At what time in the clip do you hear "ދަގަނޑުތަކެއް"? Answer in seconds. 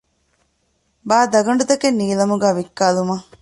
1.31-1.97